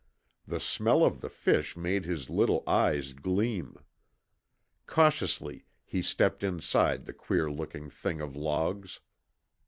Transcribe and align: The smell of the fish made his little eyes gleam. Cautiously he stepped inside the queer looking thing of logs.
The 0.47 0.59
smell 0.59 1.05
of 1.05 1.21
the 1.21 1.29
fish 1.29 1.77
made 1.77 2.05
his 2.05 2.27
little 2.27 2.63
eyes 2.65 3.13
gleam. 3.13 3.75
Cautiously 4.87 5.67
he 5.85 6.01
stepped 6.01 6.43
inside 6.43 7.05
the 7.05 7.13
queer 7.13 7.51
looking 7.51 7.87
thing 7.91 8.19
of 8.19 8.35
logs. 8.35 9.01